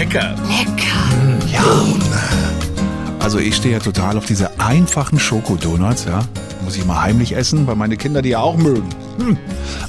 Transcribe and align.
lecker. 0.00 0.34
Lecker. 0.48 1.46
Ja. 1.52 1.62
Also 3.18 3.38
ich 3.38 3.54
stehe 3.54 3.74
ja 3.74 3.80
total 3.80 4.16
auf 4.16 4.24
diese 4.24 4.58
einfachen 4.58 5.18
Schokodonuts, 5.18 6.06
ja. 6.06 6.20
Muss 6.64 6.76
ich 6.76 6.86
mal 6.86 7.02
heimlich 7.02 7.36
essen, 7.36 7.66
weil 7.66 7.76
meine 7.76 7.98
Kinder 7.98 8.22
die 8.22 8.30
ja 8.30 8.38
auch 8.38 8.56
mögen. 8.56 8.88
Hm. 9.18 9.36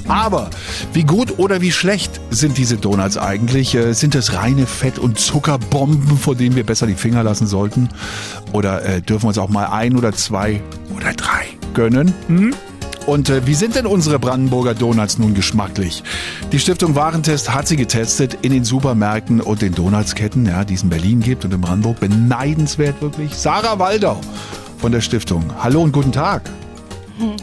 Aber 0.08 0.50
wie 0.92 1.04
gut 1.04 1.38
oder 1.38 1.62
wie 1.62 1.72
schlecht 1.72 2.20
sind 2.28 2.58
diese 2.58 2.76
Donuts 2.76 3.16
eigentlich? 3.16 3.74
Äh, 3.74 3.94
Sind 3.94 4.14
das 4.14 4.34
reine 4.34 4.66
Fett- 4.66 4.98
und 4.98 5.18
Zuckerbomben, 5.18 6.18
vor 6.18 6.34
denen 6.34 6.56
wir 6.56 6.66
besser 6.66 6.86
die 6.86 6.94
Finger 6.94 7.22
lassen 7.22 7.46
sollten? 7.46 7.88
Oder 8.52 8.84
äh, 8.84 9.00
dürfen 9.00 9.24
wir 9.24 9.28
uns 9.28 9.38
auch 9.38 9.48
mal 9.48 9.66
ein 9.66 9.96
oder 9.96 10.12
zwei 10.12 10.60
oder 10.94 11.14
drei 11.14 11.46
gönnen? 11.72 12.12
Hm? 12.26 12.54
Und 13.06 13.30
äh, 13.30 13.46
wie 13.46 13.54
sind 13.54 13.74
denn 13.74 13.86
unsere 13.86 14.18
Brandenburger 14.18 14.74
Donuts 14.74 15.18
nun 15.18 15.34
geschmacklich? 15.34 16.02
Die 16.52 16.58
Stiftung 16.58 16.94
Warentest 16.94 17.52
hat 17.52 17.66
sie 17.66 17.76
getestet 17.76 18.38
in 18.42 18.52
den 18.52 18.64
Supermärkten 18.64 19.40
und 19.40 19.60
den 19.60 19.74
Donutsketten, 19.74 20.46
ja, 20.46 20.64
die 20.64 20.74
es 20.74 20.82
in 20.82 20.88
Berlin 20.88 21.20
gibt 21.20 21.44
und 21.44 21.52
in 21.52 21.60
Brandenburg. 21.60 21.98
Beneidenswert 22.00 23.00
wirklich. 23.02 23.34
Sarah 23.34 23.78
Waldau 23.78 24.20
von 24.78 24.92
der 24.92 25.00
Stiftung. 25.00 25.44
Hallo 25.62 25.82
und 25.82 25.92
guten 25.92 26.12
Tag. 26.12 26.42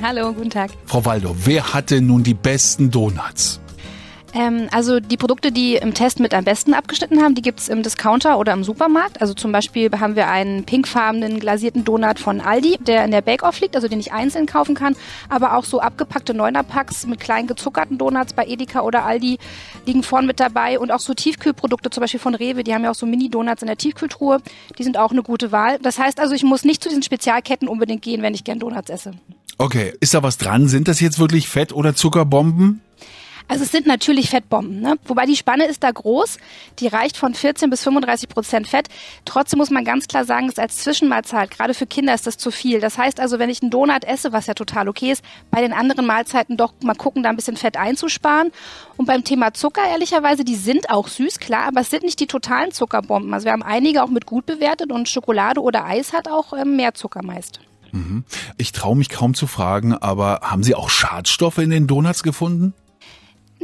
Hallo, 0.01 0.33
guten 0.33 0.49
Tag. 0.49 0.71
Frau 0.85 1.05
Waldau, 1.05 1.35
wer 1.43 1.73
hatte 1.73 2.01
nun 2.01 2.23
die 2.23 2.33
besten 2.33 2.89
Donuts? 2.91 3.59
Ähm, 4.33 4.67
also 4.71 4.99
die 4.99 5.17
Produkte, 5.17 5.51
die 5.51 5.75
im 5.75 5.93
Test 5.93 6.19
mit 6.19 6.33
am 6.33 6.43
besten 6.43 6.73
abgeschnitten 6.73 7.21
haben, 7.21 7.35
die 7.35 7.41
gibt's 7.41 7.67
im 7.67 7.83
Discounter 7.83 8.37
oder 8.37 8.53
im 8.53 8.63
Supermarkt. 8.63 9.21
Also 9.21 9.33
zum 9.33 9.51
Beispiel 9.51 9.89
haben 9.99 10.15
wir 10.15 10.27
einen 10.27 10.65
pinkfarbenen 10.65 11.39
glasierten 11.39 11.85
Donut 11.85 12.19
von 12.19 12.41
Aldi, 12.41 12.77
der 12.81 13.05
in 13.05 13.11
der 13.11 13.21
Bake-Off 13.21 13.59
liegt, 13.59 13.75
also 13.75 13.87
den 13.87 13.99
ich 13.99 14.11
einzeln 14.11 14.45
kaufen 14.45 14.75
kann. 14.75 14.95
Aber 15.29 15.55
auch 15.55 15.65
so 15.65 15.79
abgepackte 15.79 16.33
Neunerpacks 16.33 17.05
mit 17.07 17.19
kleinen 17.19 17.47
gezuckerten 17.47 17.97
Donuts 17.97 18.33
bei 18.33 18.45
Edeka 18.45 18.81
oder 18.81 19.05
Aldi 19.05 19.39
liegen 19.85 20.03
vorn 20.03 20.25
mit 20.25 20.39
dabei. 20.39 20.79
Und 20.79 20.91
auch 20.91 20.99
so 20.99 21.13
Tiefkühlprodukte, 21.13 21.89
zum 21.89 22.01
Beispiel 22.01 22.19
von 22.19 22.35
Rewe, 22.35 22.63
die 22.63 22.73
haben 22.73 22.83
ja 22.83 22.91
auch 22.91 22.95
so 22.95 23.05
Mini-Donuts 23.05 23.63
in 23.63 23.67
der 23.67 23.77
Tiefkühltruhe. 23.77 24.41
Die 24.77 24.83
sind 24.83 24.97
auch 24.97 25.11
eine 25.11 25.23
gute 25.23 25.51
Wahl. 25.51 25.79
Das 25.81 25.97
heißt 25.97 26.19
also, 26.19 26.35
ich 26.35 26.43
muss 26.43 26.63
nicht 26.63 26.83
zu 26.83 26.89
diesen 26.89 27.03
Spezialketten 27.03 27.67
unbedingt 27.67 28.01
gehen, 28.01 28.21
wenn 28.21 28.33
ich 28.33 28.43
gern 28.43 28.59
Donuts 28.59 28.89
esse. 28.89 29.11
Okay, 29.57 29.93
ist 29.99 30.13
da 30.13 30.23
was 30.23 30.37
dran? 30.37 30.69
Sind 30.69 30.87
das 30.87 31.01
jetzt 31.01 31.19
wirklich 31.19 31.49
Fett- 31.49 31.73
oder 31.73 31.93
Zuckerbomben? 31.93 32.81
Also 33.49 33.63
es 33.63 33.71
sind 33.71 33.87
natürlich 33.87 34.29
Fettbomben, 34.29 34.79
ne? 34.79 34.97
wobei 35.05 35.25
die 35.25 35.35
Spanne 35.35 35.65
ist 35.65 35.83
da 35.83 35.89
groß. 35.89 36.37
Die 36.77 36.87
reicht 36.87 37.17
von 37.17 37.33
14 37.33 37.71
bis 37.71 37.81
35 37.81 38.29
Prozent 38.29 38.67
Fett. 38.67 38.89
Trotzdem 39.25 39.57
muss 39.57 39.71
man 39.71 39.83
ganz 39.83 40.07
klar 40.07 40.23
sagen, 40.23 40.47
dass 40.47 40.59
als 40.59 40.77
Zwischenmahlzeit, 40.77 41.49
gerade 41.49 41.73
für 41.73 41.87
Kinder 41.87 42.13
ist 42.13 42.27
das 42.27 42.37
zu 42.37 42.51
viel. 42.51 42.79
Das 42.79 42.99
heißt 42.99 43.19
also, 43.19 43.39
wenn 43.39 43.49
ich 43.49 43.63
einen 43.63 43.71
Donut 43.71 44.05
esse, 44.05 44.33
was 44.33 44.45
ja 44.45 44.53
total 44.53 44.87
okay 44.87 45.11
ist, 45.11 45.23
bei 45.49 45.61
den 45.61 45.73
anderen 45.73 46.05
Mahlzeiten 46.05 46.57
doch 46.57 46.73
mal 46.83 46.93
gucken, 46.93 47.23
da 47.23 47.29
ein 47.29 47.35
bisschen 47.35 47.57
Fett 47.57 47.75
einzusparen. 47.75 48.51
Und 48.97 49.07
beim 49.07 49.23
Thema 49.23 49.51
Zucker, 49.51 49.81
ehrlicherweise, 49.89 50.45
die 50.45 50.55
sind 50.55 50.91
auch 50.91 51.07
süß, 51.07 51.39
klar, 51.39 51.69
aber 51.69 51.81
es 51.81 51.89
sind 51.89 52.03
nicht 52.03 52.19
die 52.19 52.27
totalen 52.27 52.71
Zuckerbomben. 52.71 53.33
Also 53.33 53.45
wir 53.45 53.51
haben 53.51 53.63
einige 53.63 54.03
auch 54.03 54.09
mit 54.09 54.27
gut 54.27 54.45
bewertet 54.45 54.91
und 54.91 55.09
Schokolade 55.09 55.59
oder 55.59 55.85
Eis 55.85 56.13
hat 56.13 56.27
auch 56.27 56.53
ähm, 56.53 56.75
mehr 56.75 56.93
Zucker 56.93 57.23
meist. 57.23 57.61
Ich 58.57 58.73
traue 58.73 58.95
mich 58.95 59.09
kaum 59.09 59.33
zu 59.33 59.47
fragen, 59.47 59.93
aber 59.95 60.41
haben 60.43 60.61
Sie 60.61 60.75
auch 60.75 60.91
Schadstoffe 60.91 61.57
in 61.57 61.71
den 61.71 61.87
Donuts 61.87 62.21
gefunden? 62.21 62.75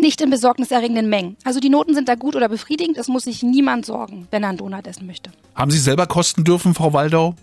Nicht 0.06 0.22
in 0.22 0.30
besorgniserregenden 0.30 1.09
Mengen. 1.09 1.36
Also 1.45 1.59
die 1.59 1.70
Noten 1.70 1.95
sind 1.95 2.08
da 2.08 2.14
gut 2.14 2.36
oder 2.36 2.48
befriedigend. 2.48 2.95
Es 2.95 3.08
muss 3.08 3.23
sich 3.23 3.42
niemand 3.42 3.88
sorgen, 3.88 4.28
wenn 4.30 4.44
er 4.44 4.50
einen 4.50 4.59
Donut 4.59 4.86
essen 4.86 5.08
möchte. 5.08 5.31
Haben 5.56 5.72
Sie 5.72 5.80
selber 5.80 6.06
kosten 6.06 6.44
dürfen, 6.44 6.75
Frau 6.75 6.94
Waldau? 6.94 7.34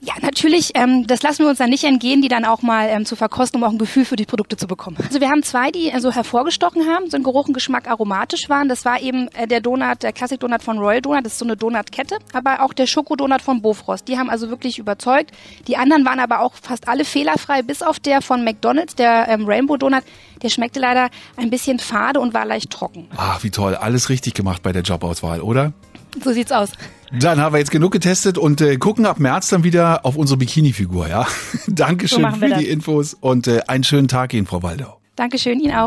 Ja, 0.00 0.12
natürlich. 0.20 0.72
Ähm, 0.74 1.06
das 1.06 1.22
lassen 1.22 1.44
wir 1.44 1.48
uns 1.48 1.58
dann 1.58 1.70
nicht 1.70 1.84
entgehen, 1.84 2.20
die 2.20 2.28
dann 2.28 2.44
auch 2.44 2.60
mal 2.60 2.88
ähm, 2.90 3.06
zu 3.06 3.16
verkosten, 3.16 3.60
um 3.60 3.66
auch 3.66 3.72
ein 3.72 3.78
Gefühl 3.78 4.04
für 4.04 4.16
die 4.16 4.26
Produkte 4.26 4.56
zu 4.56 4.66
bekommen. 4.66 4.98
Also 5.02 5.20
wir 5.20 5.30
haben 5.30 5.42
zwei, 5.42 5.70
die 5.70 5.88
äh, 5.90 6.00
so 6.00 6.12
hervorgestochen 6.12 6.86
haben, 6.86 7.10
so 7.10 7.16
ein 7.16 7.22
Geruch 7.22 7.48
und 7.48 7.54
Geschmack 7.54 7.88
aromatisch 7.88 8.48
waren. 8.50 8.68
Das 8.68 8.84
war 8.84 9.00
eben 9.00 9.28
äh, 9.28 9.48
der 9.48 9.60
Donut, 9.60 10.02
der 10.02 10.12
Classic-Donut 10.12 10.62
von 10.62 10.78
Royal 10.78 11.00
Donut. 11.00 11.24
Das 11.24 11.32
ist 11.32 11.38
so 11.38 11.46
eine 11.46 11.56
Donutkette. 11.56 12.18
Aber 12.34 12.62
auch 12.62 12.74
der 12.74 12.86
Schokodonut 12.86 13.40
von 13.40 13.62
Bofrost. 13.62 14.06
Die 14.06 14.18
haben 14.18 14.28
also 14.28 14.50
wirklich 14.50 14.78
überzeugt. 14.78 15.30
Die 15.66 15.78
anderen 15.78 16.04
waren 16.04 16.20
aber 16.20 16.40
auch 16.40 16.54
fast 16.60 16.88
alle 16.88 17.06
fehlerfrei, 17.06 17.62
bis 17.62 17.82
auf 17.82 17.98
der 17.98 18.20
von 18.20 18.44
McDonald's, 18.44 18.96
der 18.96 19.28
ähm, 19.28 19.46
Rainbow 19.46 19.78
Donut. 19.78 20.02
Der 20.42 20.50
schmeckte 20.50 20.78
leider 20.78 21.08
ein 21.36 21.48
bisschen 21.48 21.78
fade 21.78 22.20
und 22.20 22.34
war 22.34 22.44
leicht 22.44 22.70
trocken. 22.70 23.08
Ach, 23.16 23.42
wie 23.42 23.50
toll. 23.50 23.74
Alles 23.74 24.10
richtig 24.10 24.34
gemacht 24.34 24.62
bei 24.62 24.72
der 24.72 24.82
Jobauswahl, 24.82 25.40
oder? 25.40 25.72
So 26.22 26.32
sieht's 26.32 26.52
aus. 26.52 26.70
Dann 27.12 27.40
haben 27.40 27.54
wir 27.54 27.58
jetzt 27.58 27.70
genug 27.70 27.92
getestet 27.92 28.36
und 28.36 28.60
äh, 28.60 28.76
gucken 28.76 29.06
ab 29.06 29.20
März 29.20 29.48
dann 29.48 29.64
wieder 29.64 30.04
auf 30.04 30.16
unsere 30.16 30.38
Bikini-Figur, 30.38 31.08
ja? 31.08 31.26
Dankeschön 31.68 32.22
wir 32.22 32.32
für 32.32 32.48
das. 32.48 32.58
die 32.58 32.68
Infos 32.68 33.14
und 33.14 33.46
äh, 33.46 33.60
einen 33.68 33.84
schönen 33.84 34.08
Tag 34.08 34.34
Ihnen, 34.34 34.46
Frau 34.46 34.62
Waldau. 34.62 34.98
Dankeschön, 35.14 35.60
Ihnen 35.60 35.74
auch. 35.74 35.84